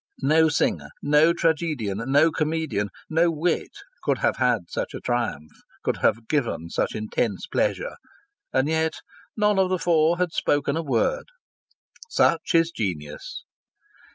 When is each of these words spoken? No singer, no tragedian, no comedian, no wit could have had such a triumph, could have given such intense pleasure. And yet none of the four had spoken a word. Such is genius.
No 0.23 0.49
singer, 0.49 0.89
no 1.03 1.31
tragedian, 1.31 2.01
no 2.07 2.31
comedian, 2.31 2.89
no 3.07 3.29
wit 3.29 3.69
could 4.01 4.17
have 4.17 4.37
had 4.37 4.61
such 4.67 4.95
a 4.95 4.99
triumph, 4.99 5.51
could 5.83 5.97
have 5.97 6.27
given 6.27 6.71
such 6.71 6.95
intense 6.95 7.45
pleasure. 7.45 7.97
And 8.51 8.67
yet 8.67 8.95
none 9.37 9.59
of 9.59 9.69
the 9.69 9.77
four 9.77 10.17
had 10.17 10.33
spoken 10.33 10.75
a 10.75 10.81
word. 10.81 11.25
Such 12.09 12.55
is 12.55 12.71
genius. 12.71 13.43